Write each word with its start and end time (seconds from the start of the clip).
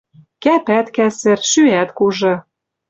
Кӓпӓт 0.43 0.87
кӓсӹр, 0.95 1.39
шӱӓт 1.49 1.89
кужы 1.97 2.33